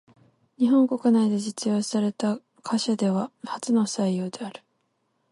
[0.57, 4.63] 日本国内で実用された貨車では初の採用である。